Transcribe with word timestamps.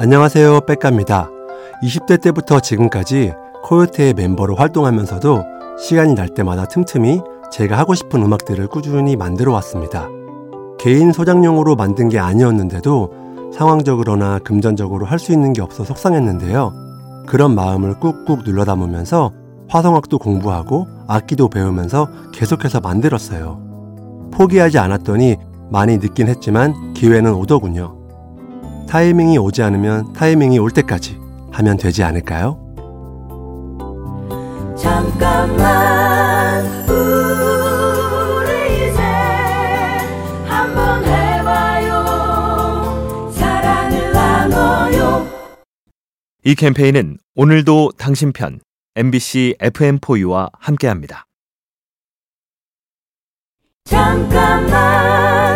안녕하세요. 0.00 0.60
백가입니다. 0.60 1.28
20대 1.82 2.22
때부터 2.22 2.60
지금까지 2.60 3.32
코요테의 3.64 4.14
멤버로 4.14 4.54
활동하면서도 4.54 5.44
시간이 5.80 6.14
날 6.14 6.28
때마다 6.28 6.66
틈틈이 6.66 7.20
제가 7.50 7.76
하고 7.76 7.94
싶은 7.94 8.22
음악들을 8.22 8.68
꾸준히 8.68 9.16
만들어 9.16 9.52
왔습니다. 9.54 10.06
개인 10.78 11.10
소장용으로 11.10 11.74
만든 11.74 12.08
게 12.08 12.20
아니었는데도 12.20 13.50
상황적으로나 13.52 14.38
금전적으로 14.38 15.04
할 15.04 15.18
수 15.18 15.32
있는 15.32 15.52
게 15.52 15.62
없어 15.62 15.82
속상했는데요. 15.82 17.24
그런 17.26 17.56
마음을 17.56 17.98
꾹꾹 17.98 18.44
눌러 18.44 18.64
담으면서 18.64 19.32
화성학도 19.68 20.18
공부하고 20.18 20.86
악기도 21.08 21.48
배우면서 21.48 22.08
계속해서 22.32 22.78
만들었어요. 22.78 24.30
포기하지 24.30 24.78
않았더니 24.78 25.38
많이 25.70 25.98
늦긴 25.98 26.28
했지만 26.28 26.94
기회는 26.94 27.34
오더군요. 27.34 27.97
타이밍이 28.88 29.36
오지 29.38 29.62
않으면 29.62 30.12
타이밍이 30.14 30.58
올 30.58 30.70
때까지 30.70 31.18
하면 31.52 31.76
되지 31.76 32.02
않을까요? 32.02 32.58
잠깐만 34.78 36.64
우리 36.88 38.88
이제 38.88 39.00
한번 40.46 41.04
해봐요 41.04 42.04
사랑을 43.32 44.12
나눠요 44.12 45.26
이 46.44 46.54
캠페인은 46.54 47.18
오늘도 47.34 47.92
당신 47.98 48.32
편 48.32 48.60
MBC 48.96 49.56
FM4U와 49.60 50.48
함께합니다. 50.58 51.26
잠깐만 53.84 55.47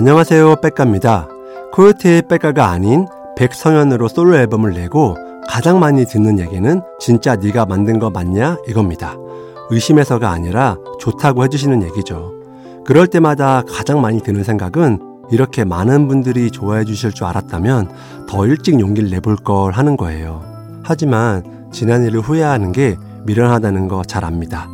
안녕하세요. 0.00 0.56
백가입니다. 0.62 1.28
코요테의 1.74 2.22
백가가 2.26 2.70
아닌 2.70 3.06
백성현으로 3.36 4.08
솔로 4.08 4.34
앨범을 4.34 4.72
내고 4.72 5.14
가장 5.46 5.78
많이 5.78 6.06
듣는 6.06 6.38
얘기는 6.38 6.80
진짜 6.98 7.36
네가 7.36 7.66
만든 7.66 7.98
거 7.98 8.08
맞냐 8.08 8.56
이겁니다. 8.66 9.14
의심해서가 9.68 10.30
아니라 10.30 10.78
좋다고 11.00 11.44
해주시는 11.44 11.82
얘기죠. 11.82 12.32
그럴 12.86 13.08
때마다 13.08 13.62
가장 13.68 14.00
많이 14.00 14.22
드는 14.22 14.42
생각은 14.42 15.00
이렇게 15.30 15.64
많은 15.64 16.08
분들이 16.08 16.50
좋아해 16.50 16.86
주실 16.86 17.12
줄 17.12 17.26
알았다면 17.26 17.90
더 18.26 18.46
일찍 18.46 18.80
용기를 18.80 19.10
내볼 19.10 19.36
걸 19.36 19.72
하는 19.72 19.98
거예요. 19.98 20.40
하지만 20.82 21.68
지난 21.72 22.06
일을 22.06 22.20
후회하는 22.20 22.72
게 22.72 22.96
미련하다는 23.26 23.88
거 23.88 24.02
잘 24.06 24.24
압니다. 24.24 24.66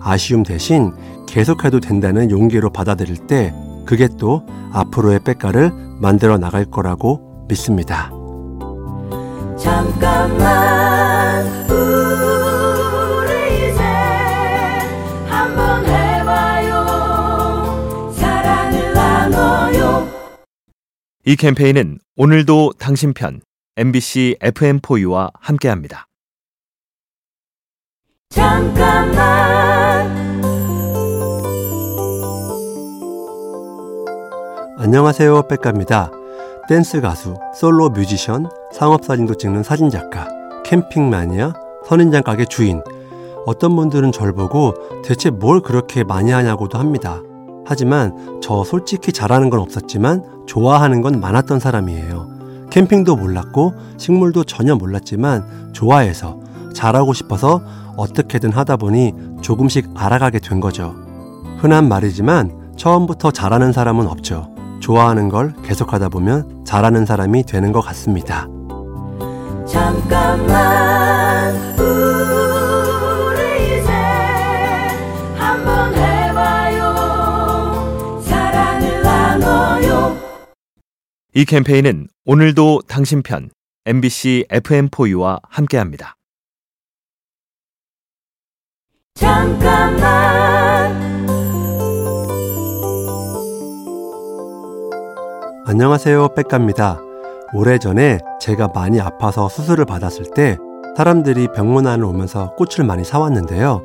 아쉬움 0.00 0.42
대신 0.42 0.92
계속해도 1.28 1.78
된다는 1.78 2.32
용기로 2.32 2.70
받아들일 2.70 3.28
때 3.28 3.54
그게 3.84 4.08
또 4.18 4.46
앞으로의 4.72 5.20
백가를 5.24 5.70
만들어 6.00 6.38
나갈 6.38 6.64
거라고 6.64 7.44
믿습니다. 7.48 8.10
잠깐만 9.58 11.46
우리 11.70 13.70
이제 13.70 13.82
한번 15.28 15.84
해봐요 15.86 16.84
사랑을 18.12 18.92
나눠요 18.92 20.08
이 21.24 21.36
캠페인은 21.36 21.98
오늘도 22.16 22.72
당신 22.78 23.12
편 23.14 23.40
MBC 23.76 24.36
FM4U와 24.40 25.30
함께합니다. 25.34 26.06
잠깐만 28.30 29.43
안녕하세요. 34.84 35.48
백가입니다. 35.48 36.10
댄스 36.68 37.00
가수, 37.00 37.38
솔로 37.54 37.88
뮤지션, 37.88 38.50
상업사진도 38.70 39.34
찍는 39.34 39.62
사진작가, 39.62 40.28
캠핑 40.62 41.08
마니아, 41.08 41.54
선인장 41.88 42.22
가게 42.22 42.44
주인. 42.44 42.82
어떤 43.46 43.76
분들은 43.76 44.12
절 44.12 44.34
보고 44.34 44.74
대체 45.02 45.30
뭘 45.30 45.62
그렇게 45.62 46.04
많이 46.04 46.32
하냐고도 46.32 46.78
합니다. 46.78 47.22
하지만 47.64 48.40
저 48.42 48.62
솔직히 48.62 49.10
잘하는 49.10 49.48
건 49.48 49.60
없었지만 49.60 50.44
좋아하는 50.46 51.00
건 51.00 51.18
많았던 51.18 51.60
사람이에요. 51.60 52.68
캠핑도 52.68 53.16
몰랐고 53.16 53.72
식물도 53.96 54.44
전혀 54.44 54.76
몰랐지만 54.76 55.72
좋아해서 55.72 56.38
잘하고 56.74 57.14
싶어서 57.14 57.62
어떻게든 57.96 58.52
하다 58.52 58.76
보니 58.76 59.14
조금씩 59.40 59.92
알아가게 59.94 60.40
된 60.40 60.60
거죠. 60.60 60.94
흔한 61.56 61.88
말이지만 61.88 62.74
처음부터 62.76 63.30
잘하는 63.30 63.72
사람은 63.72 64.06
없죠. 64.08 64.53
좋아하는 64.84 65.30
걸 65.30 65.54
계속하다 65.62 66.10
보면 66.10 66.62
잘하는 66.66 67.06
사람이 67.06 67.44
되는 67.44 67.72
것 67.72 67.80
같습니다. 67.80 68.46
잠깐만 69.66 71.54
우리 71.80 73.78
이제 73.78 73.90
한번 75.38 75.94
해봐요 75.94 76.94
사랑을 78.20 79.02
나눠요 79.02 80.18
이 81.32 81.46
캠페인은 81.46 82.08
오늘도 82.26 82.82
당신 82.86 83.22
편 83.22 83.48
MBC 83.86 84.48
FM4U와 84.50 85.40
함께합니다. 85.48 86.16
잠깐만 89.14 90.53
안녕하세요. 95.66 96.28
백가입니다. 96.34 97.00
오래전에 97.54 98.18
제가 98.38 98.68
많이 98.74 99.00
아파서 99.00 99.48
수술을 99.48 99.86
받았을 99.86 100.26
때 100.34 100.58
사람들이 100.94 101.48
병문안을 101.54 102.04
오면서 102.04 102.54
꽃을 102.56 102.86
많이 102.86 103.02
사왔는데요. 103.02 103.80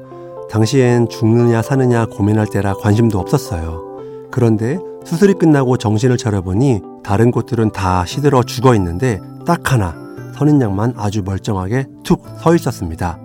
당시엔 0.51 1.07
죽느냐 1.07 1.61
사느냐 1.61 2.05
고민할 2.05 2.47
때라 2.47 2.73
관심도 2.73 3.17
없었어요. 3.17 3.81
그런데 4.29 4.77
수술이 5.05 5.35
끝나고 5.35 5.77
정신을 5.77 6.17
차려보니 6.17 6.81
다른 7.01 7.31
꽃들은 7.31 7.71
다 7.71 8.05
시들어 8.05 8.43
죽어 8.43 8.75
있는데 8.75 9.21
딱 9.45 9.71
하나 9.71 9.95
선인장만 10.35 10.95
아주 10.97 11.23
멀쩡하게 11.23 11.85
툭 12.03 12.23
서 12.43 12.55
있었습니다. 12.55 13.17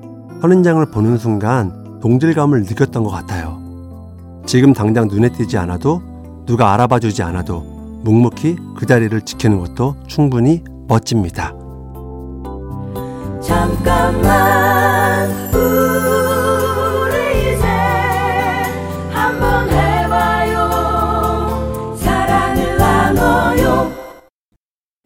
선인장을 0.43 0.87
보는 0.93 1.19
순간 1.19 1.99
동질감을 2.01 2.61
느꼈던 2.63 3.03
것 3.03 3.11
같아요. 3.11 3.61
지금 4.47 4.73
당장 4.73 5.09
눈에 5.09 5.31
띄지 5.31 5.59
않아도 5.59 6.01
누가 6.47 6.73
알아봐 6.73 7.01
주지 7.01 7.25
않아도 7.25 7.74
묵묵히 8.05 8.57
그 8.77 8.87
자리를 8.87 9.19
지키는 9.23 9.59
것도 9.59 9.97
충분히 10.07 10.63
멋집니다. 10.87 11.53
잠깐만 13.43 15.31
우리 15.55 17.55
이제 17.55 17.67
한번 19.11 19.69
해봐요 19.71 20.69
사랑을 21.97 22.77
나눠요 22.77 23.91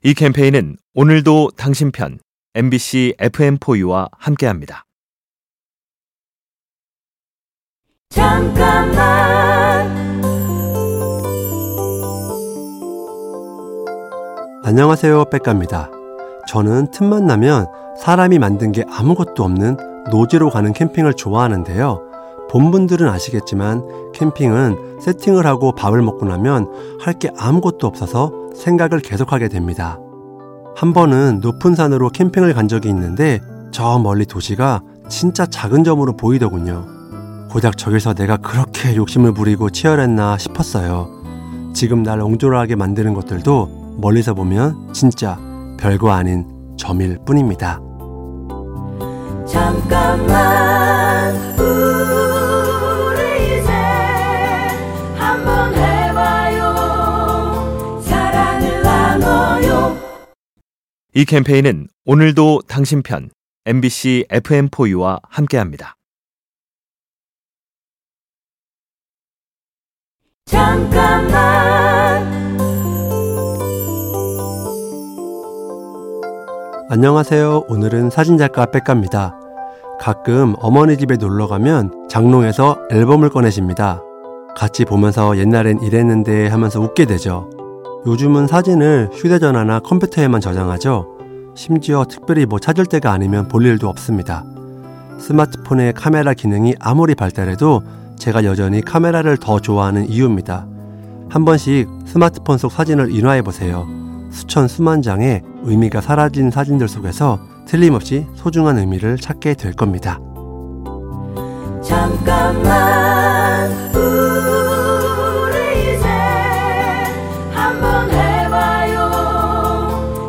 이 0.05 0.13
캠페인은 0.15 0.77
오늘도 0.95 1.51
당신 1.57 1.91
편 1.93 2.19
MBC 2.55 3.15
FM4U와 3.19 4.09
함께합니다. 4.19 4.85
잠깐만 8.11 9.38
안녕하세요. 14.69 15.25
백가입니다. 15.31 15.89
저는 16.47 16.91
틈만 16.91 17.27
나면 17.27 17.69
사람이 17.99 18.39
만든 18.39 18.71
게 18.71 18.85
아무것도 18.91 19.43
없는 19.43 19.79
노지로 20.11 20.51
가는 20.51 20.75
캠핑을 20.75 21.15
좋아하는데요. 21.15 22.03
본 22.51 22.71
분들은 22.71 23.09
아시겠지만 23.09 24.13
캠핑은 24.13 24.99
세팅을 25.01 25.47
하고 25.47 25.73
밥을 25.73 26.03
먹고 26.03 26.27
나면 26.27 26.69
할 27.01 27.19
게 27.19 27.31
아무것도 27.39 27.87
없어서 27.87 28.31
생각을 28.55 29.01
계속하게 29.01 29.49
됩니다. 29.49 29.99
한 30.77 30.93
번은 30.93 31.41
높은 31.41 31.75
산으로 31.75 32.11
캠핑을 32.11 32.53
간 32.53 32.69
적이 32.69 32.91
있는데 32.91 33.41
저 33.71 33.99
멀리 33.99 34.27
도시가 34.27 34.83
진짜 35.09 35.47
작은 35.47 35.83
점으로 35.83 36.15
보이더군요. 36.15 36.85
고작 37.51 37.79
저기서 37.79 38.13
내가 38.13 38.37
그렇게 38.37 38.97
욕심을 38.97 39.33
부리고 39.33 39.71
치열했나 39.71 40.37
싶었어요. 40.37 41.09
지금 41.73 42.03
날 42.03 42.21
옹졸하게 42.21 42.75
만드는 42.77 43.15
것들도 43.15 43.78
멀리서 43.99 44.33
보면 44.33 44.95
진짜 44.95 45.37
별거 45.79 46.11
아닌 46.13 46.47
점일 46.79 47.19
뿐입니다. 47.27 47.81
잠깐만 49.47 51.35
우리 51.59 53.59
이제 53.59 53.71
한번 55.17 55.75
해봐요 55.75 58.01
사랑을 58.03 58.83
나눠요 58.83 59.97
이 61.15 61.25
캠페인은 61.25 61.89
오늘도 62.05 62.63
당신 62.69 63.03
편 63.03 63.31
MBC 63.65 64.27
FM4U와 64.31 65.21
함께합니다. 65.29 65.97
잠깐만 70.47 71.88
안녕하세요. 76.91 77.65
오늘은 77.69 78.09
사진작가 78.09 78.65
백가입니다. 78.65 79.37
가끔 80.01 80.55
어머니 80.59 80.97
집에 80.97 81.19
놀러 81.19 81.47
가면 81.47 82.09
장롱에서 82.09 82.79
앨범을 82.91 83.29
꺼내십니다. 83.29 84.01
같이 84.57 84.87
보면서 84.87 85.37
옛날엔 85.37 85.83
이랬는데 85.83 86.49
하면서 86.49 86.81
웃게 86.81 87.05
되죠. 87.05 87.51
요즘은 88.07 88.47
사진을 88.47 89.11
휴대전화나 89.13 89.81
컴퓨터에만 89.81 90.41
저장하죠. 90.41 91.07
심지어 91.55 92.07
특별히 92.09 92.47
뭐 92.47 92.59
찾을 92.59 92.87
때가 92.87 93.13
아니면 93.13 93.49
볼 93.49 93.67
일도 93.67 93.87
없습니다. 93.87 94.47
스마트폰의 95.19 95.93
카메라 95.93 96.33
기능이 96.33 96.75
아무리 96.81 97.15
발달해도 97.15 97.83
제가 98.17 98.45
여전히 98.45 98.81
카메라를 98.81 99.37
더 99.37 99.61
좋아하는 99.61 100.09
이유입니다. 100.09 100.67
한 101.29 101.45
번씩 101.45 101.87
스마트폰 102.07 102.57
속 102.57 102.73
사진을 102.73 103.15
인화해 103.15 103.43
보세요. 103.43 103.87
수천 104.31 104.69
수만 104.69 105.03
장의 105.03 105.43
의미가 105.63 106.01
사라진 106.01 106.51
사진들 106.51 106.89
속에서 106.89 107.39
틀림없이 107.67 108.27
소중한 108.35 108.79
의미를 108.79 109.17
찾게 109.17 109.55
될 109.55 109.73
겁니다. 109.73 110.19
잠깐만 111.83 113.71
우리 113.95 115.95
이제 115.95 116.09
한번 117.53 118.11
해봐요 118.11 119.11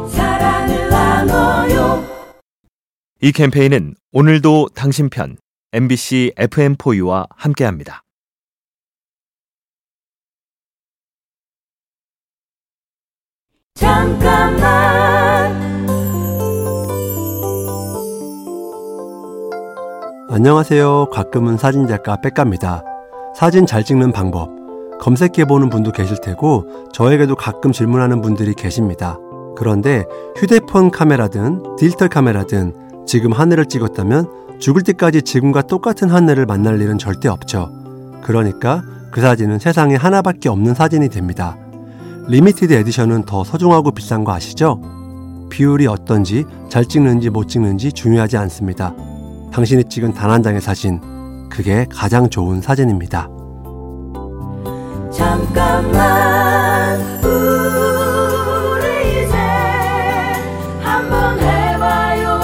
사랑을 0.10 0.90
나눠요 0.90 2.04
이 3.22 3.32
캠페인은 3.32 3.96
오늘도 4.12 4.70
당신 4.76 5.10
편 5.10 5.38
MBC 5.72 6.34
FM4U와 6.38 7.28
함께합니다. 7.36 8.04
잠깐만 13.76 15.19
안녕하세요. 20.32 21.08
가끔은 21.12 21.58
사진작가 21.58 22.18
백가입니다. 22.22 22.84
사진 23.36 23.66
잘 23.66 23.84
찍는 23.84 24.12
방법 24.12 24.52
검색해보는 25.02 25.72
분도 25.72 25.92
계실 25.92 26.18
테고 26.22 26.66
저에게도 26.94 27.36
가끔 27.36 27.72
질문하는 27.72 28.22
분들이 28.22 28.54
계십니다. 28.54 29.18
그런데 29.58 30.06
휴대폰 30.38 30.92
카메라든 30.92 31.64
디지털 31.80 32.10
카메라든 32.10 32.76
지금 33.08 33.32
하늘을 33.32 33.66
찍었다면 33.66 34.60
죽을 34.60 34.84
때까지 34.84 35.24
지금과 35.24 35.64
똑같은 35.64 36.12
하늘을 36.12 36.46
만날 36.46 36.80
일은 36.80 37.00
절대 37.00 37.28
없죠. 37.28 37.72
그러니까 38.22 38.84
그 39.10 39.22
사진은 39.22 39.58
세상에 39.58 39.96
하나밖에 39.96 40.48
없는 40.48 40.76
사진이 40.76 41.10
됩니다. 41.10 41.58
limited 42.28 42.72
edition은 42.72 43.24
더 43.24 43.44
소중하고 43.44 43.90
비싼 43.90 44.24
거 44.24 44.34
아시죠? 44.34 44.80
비율이 45.50 45.88
어떤지 45.88 46.46
잘 46.70 46.86
찍는지 46.86 47.32
못 47.32 47.48
찍는지 47.48 47.92
중요하지 47.92 48.38
않습니다. 48.38 48.94
당신이 49.52 49.86
찍은 49.90 50.14
단 50.14 50.30
한 50.32 50.42
장의 50.44 50.62
사진, 50.62 51.00
그게 51.50 51.86
가장 51.90 52.30
좋은 52.30 52.62
사진입니다. 52.62 53.28
잠깐만 55.12 57.00
우리 57.24 59.24
이제 59.24 59.36
한번 60.82 61.40
해봐요 61.40 62.40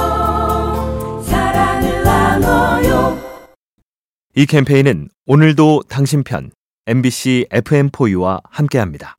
사랑을 1.24 2.04
나눠요 2.04 3.18
이 4.36 4.46
캠페인은 4.48 5.10
오늘도 5.28 5.84
당신 5.88 6.24
편 6.24 6.50
MBC 6.88 7.48
FM4U와 7.52 8.42
함께합니다. 8.50 9.18